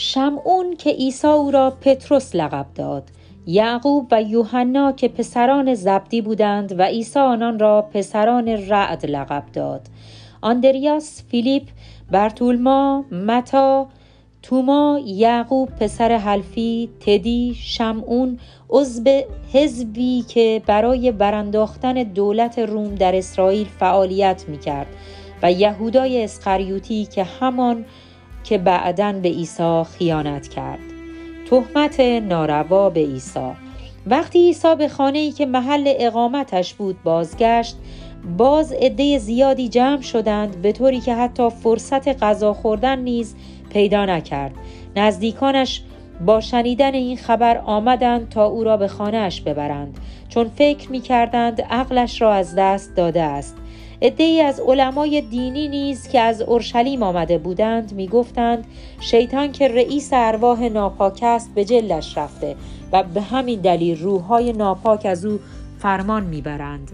شمعون 0.00 0.76
که 0.76 0.90
عیسی 0.90 1.26
او 1.26 1.50
را 1.50 1.70
پتروس 1.70 2.34
لقب 2.34 2.66
داد. 2.74 3.02
یعقوب 3.46 4.06
و 4.10 4.22
یوحنا 4.22 4.92
که 4.92 5.08
پسران 5.08 5.74
زبدی 5.74 6.20
بودند 6.20 6.74
و 6.78 6.82
عیسی 6.82 7.18
آنان 7.18 7.58
را 7.58 7.82
پسران 7.82 8.48
رعد 8.48 9.06
لقب 9.06 9.44
داد. 9.52 9.86
آندریاس 10.40 11.22
فیلیپ 11.30 11.62
برتولما 12.10 13.04
متا 13.12 13.88
توما 14.42 15.00
یعقوب 15.04 15.68
پسر 15.68 16.16
حلفی 16.16 16.88
تدی 17.00 17.54
شمعون 17.54 18.38
عضو 18.70 19.20
حزبی 19.52 20.22
که 20.28 20.62
برای 20.66 21.12
برانداختن 21.12 22.02
دولت 22.02 22.58
روم 22.58 22.94
در 22.94 23.16
اسرائیل 23.16 23.66
فعالیت 23.66 24.44
می 24.48 24.58
کرد 24.58 24.86
و 25.42 25.52
یهودای 25.52 26.24
اسخریوتی 26.24 27.04
که 27.04 27.24
همان 27.24 27.84
که 28.44 28.58
بعدا 28.58 29.12
به 29.12 29.28
عیسی 29.28 29.82
خیانت 29.98 30.48
کرد. 30.48 30.78
تهمت 31.50 32.00
ناروا 32.00 32.90
به 32.90 33.00
عیسی. 33.00 33.50
وقتی 34.06 34.38
عیسی 34.38 34.74
به 34.78 34.88
خانه 34.88 35.18
ای 35.18 35.32
که 35.32 35.46
محل 35.46 35.92
اقامتش 35.98 36.74
بود 36.74 37.02
بازگشت 37.02 37.76
باز 38.38 38.72
عده 38.72 39.18
زیادی 39.18 39.68
جمع 39.68 40.00
شدند 40.00 40.62
به 40.62 40.72
طوری 40.72 41.00
که 41.00 41.14
حتی 41.14 41.50
فرصت 41.50 42.22
غذا 42.22 42.54
خوردن 42.54 42.98
نیز 42.98 43.36
پیدا 43.70 44.06
نکرد. 44.06 44.52
نزدیکانش 44.96 45.82
با 46.26 46.40
شنیدن 46.40 46.94
این 46.94 47.16
خبر 47.16 47.58
آمدند 47.58 48.28
تا 48.28 48.46
او 48.46 48.64
را 48.64 48.76
به 48.76 48.88
خانهاش 48.88 49.40
ببرند. 49.40 49.98
چون 50.28 50.48
فکر 50.48 50.90
می 50.90 51.00
کردند 51.00 51.60
عقلش 51.60 52.22
را 52.22 52.32
از 52.34 52.54
دست 52.54 52.96
داده 52.96 53.22
است. 53.22 53.56
ای 54.00 54.42
از 54.42 54.60
علمای 54.60 55.20
دینی 55.20 55.68
نیز 55.68 56.08
که 56.08 56.20
از 56.20 56.42
اورشلیم 56.42 57.02
آمده 57.02 57.38
بودند 57.38 57.92
می‌گفتند 57.92 58.64
شیطان 59.00 59.52
که 59.52 59.68
رئیس 59.68 60.10
ارواح 60.12 60.68
ناپاک 60.68 61.20
است 61.22 61.54
به 61.54 61.64
جلش 61.64 62.18
رفته 62.18 62.56
و 62.92 63.02
به 63.02 63.20
همین 63.20 63.60
دلیل 63.60 64.02
روحهای 64.02 64.52
ناپاک 64.52 65.06
از 65.06 65.24
او 65.24 65.40
فرمان 65.78 66.22
می‌برند. 66.24 66.90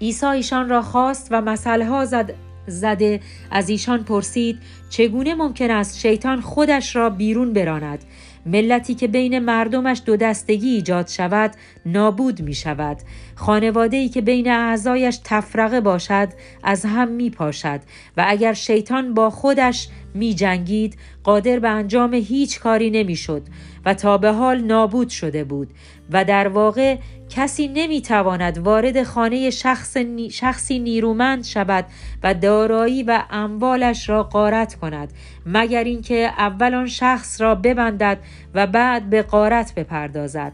عیسی 0.00 0.26
ایشان 0.26 0.68
را 0.68 0.82
خواست 0.82 1.28
و 1.30 1.40
مسئله 1.40 2.04
زد 2.04 2.34
زده. 2.66 3.20
از 3.50 3.68
ایشان 3.68 4.04
پرسید 4.04 4.58
چگونه 4.90 5.34
ممکن 5.34 5.70
است 5.70 5.98
شیطان 5.98 6.40
خودش 6.40 6.96
را 6.96 7.10
بیرون 7.10 7.52
براند؟ 7.52 8.04
ملتی 8.46 8.94
که 8.94 9.08
بین 9.08 9.38
مردمش 9.38 10.02
دو 10.06 10.16
دستگی 10.16 10.68
ایجاد 10.68 11.08
شود 11.08 11.54
نابود 11.86 12.42
می 12.42 12.54
شود 12.54 12.96
خانواده 13.34 13.96
ای 13.96 14.08
که 14.08 14.20
بین 14.20 14.50
اعضایش 14.50 15.20
تفرقه 15.24 15.80
باشد 15.80 16.28
از 16.62 16.84
هم 16.84 17.08
می 17.08 17.30
پاشد 17.30 17.80
و 18.16 18.24
اگر 18.28 18.52
شیطان 18.52 19.14
با 19.14 19.30
خودش 19.30 19.88
می 20.14 20.34
جنگید 20.34 20.96
قادر 21.24 21.58
به 21.58 21.68
انجام 21.68 22.14
هیچ 22.14 22.60
کاری 22.60 22.90
نمی 22.90 23.16
شد 23.16 23.42
و 23.84 23.94
تا 23.94 24.18
به 24.18 24.32
حال 24.32 24.60
نابود 24.60 25.08
شده 25.08 25.44
بود. 25.44 25.68
و 26.10 26.24
در 26.24 26.48
واقع 26.48 26.96
کسی 27.36 27.68
نمی 27.68 28.00
تواند 28.00 28.58
وارد 28.58 29.02
خانه 29.02 29.50
شخص 29.50 29.96
شخصی 30.30 30.78
نیرومند 30.78 31.44
شود 31.44 31.86
و 32.22 32.34
دارایی 32.34 33.02
و 33.02 33.22
اموالش 33.30 34.08
را 34.08 34.22
قارت 34.22 34.74
کند 34.74 35.12
مگر 35.46 35.84
اینکه 35.84 36.30
اول 36.38 36.74
آن 36.74 36.86
شخص 36.86 37.40
را 37.40 37.54
ببندد 37.54 38.18
و 38.54 38.66
بعد 38.66 39.10
به 39.10 39.22
قارت 39.22 39.74
بپردازد. 39.74 40.52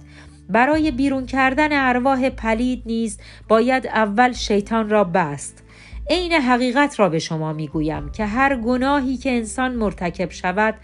برای 0.49 0.91
بیرون 0.91 1.27
کردن 1.27 1.89
ارواح 1.89 2.31
پلید 2.31 2.83
نیز 2.87 3.19
باید 3.49 3.87
اول 3.87 4.33
شیطان 4.33 4.89
را 4.89 5.05
بست. 5.05 5.63
عین 6.11 6.33
حقیقت 6.33 7.01
را 7.01 7.09
به 7.09 7.19
شما 7.19 7.53
می‌گویم 7.53 8.13
که 8.13 8.27
هر 8.27 8.57
گناهی 8.57 9.17
که 9.17 9.31
انسان 9.31 9.75
مرتکب 9.75 10.31
شود 10.31 10.75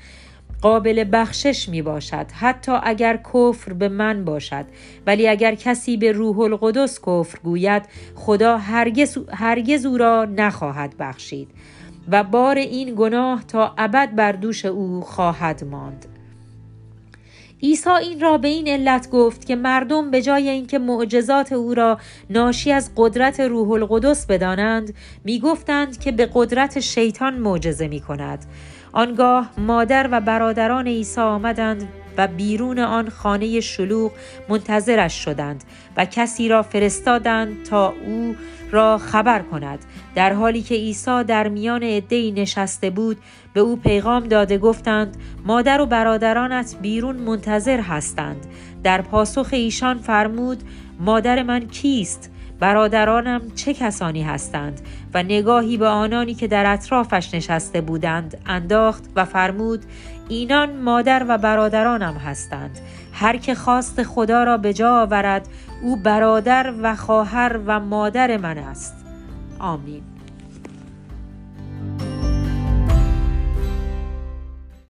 قابل 0.66 1.04
بخشش 1.12 1.68
می 1.68 1.82
باشد. 1.82 2.26
حتی 2.32 2.72
اگر 2.82 3.16
کفر 3.16 3.72
به 3.72 3.88
من 3.88 4.24
باشد. 4.24 4.64
ولی 5.06 5.28
اگر 5.28 5.54
کسی 5.54 5.96
به 5.96 6.12
روح 6.12 6.38
القدس 6.38 7.00
کفر 7.00 7.38
گوید 7.44 7.82
خدا 8.14 8.58
هرگز, 8.58 9.18
هرگز 9.32 9.86
او 9.86 9.98
را 9.98 10.24
نخواهد 10.24 10.94
بخشید. 10.98 11.48
و 12.10 12.24
بار 12.24 12.56
این 12.56 12.94
گناه 12.96 13.44
تا 13.44 13.74
ابد 13.78 14.14
بر 14.14 14.32
دوش 14.32 14.64
او 14.64 15.00
خواهد 15.00 15.64
ماند. 15.64 16.06
عیسی 17.62 17.90
این 17.90 18.20
را 18.20 18.38
به 18.38 18.48
این 18.48 18.68
علت 18.68 19.10
گفت 19.10 19.46
که 19.46 19.56
مردم 19.56 20.10
به 20.10 20.22
جای 20.22 20.48
اینکه 20.48 20.78
معجزات 20.78 21.52
او 21.52 21.74
را 21.74 21.98
ناشی 22.30 22.72
از 22.72 22.90
قدرت 22.96 23.40
روح 23.40 23.70
القدس 23.70 24.26
بدانند 24.26 24.94
می‌گفتند 25.24 25.98
که 25.98 26.12
به 26.12 26.30
قدرت 26.34 26.80
شیطان 26.80 27.34
معجزه 27.34 27.88
می 27.88 28.00
کند 28.00 28.44
آنگاه 28.96 29.50
مادر 29.58 30.08
و 30.12 30.20
برادران 30.20 30.86
عیسی 30.86 31.20
آمدند 31.20 31.88
و 32.18 32.28
بیرون 32.28 32.78
آن 32.78 33.08
خانه 33.08 33.60
شلوغ 33.60 34.12
منتظرش 34.48 35.24
شدند 35.24 35.64
و 35.96 36.04
کسی 36.04 36.48
را 36.48 36.62
فرستادند 36.62 37.64
تا 37.64 37.94
او 38.06 38.36
را 38.70 38.98
خبر 38.98 39.42
کند 39.42 39.78
در 40.14 40.32
حالی 40.32 40.62
که 40.62 40.74
عیسی 40.74 41.24
در 41.24 41.48
میان 41.48 41.82
عدهای 41.82 42.32
نشسته 42.32 42.90
بود 42.90 43.16
به 43.54 43.60
او 43.60 43.76
پیغام 43.76 44.24
داده 44.24 44.58
گفتند 44.58 45.16
مادر 45.44 45.80
و 45.80 45.86
برادرانت 45.86 46.76
بیرون 46.82 47.16
منتظر 47.16 47.80
هستند. 47.80 48.46
در 48.82 49.02
پاسخ 49.02 49.48
ایشان 49.52 49.98
فرمود 49.98 50.62
مادر 51.00 51.42
من 51.42 51.68
کیست؟ 51.68 52.30
برادرانم 52.60 53.40
چه 53.54 53.74
کسانی 53.74 54.22
هستند 54.22 54.80
و 55.14 55.22
نگاهی 55.22 55.76
به 55.76 55.86
آنانی 55.86 56.34
که 56.34 56.46
در 56.46 56.72
اطرافش 56.72 57.34
نشسته 57.34 57.80
بودند 57.80 58.38
انداخت 58.46 59.04
و 59.16 59.24
فرمود 59.24 59.84
اینان 60.28 60.76
مادر 60.76 61.26
و 61.28 61.38
برادرانم 61.38 62.14
هستند. 62.14 62.78
هر 63.12 63.36
که 63.36 63.54
خواست 63.54 64.02
خدا 64.02 64.44
را 64.44 64.56
به 64.56 64.72
جا 64.72 65.02
آورد 65.02 65.48
او 65.82 65.96
برادر 65.96 66.74
و 66.82 66.96
خواهر 66.96 67.60
و 67.66 67.80
مادر 67.80 68.36
من 68.36 68.58
است. 68.58 68.94
آمین. 69.58 70.15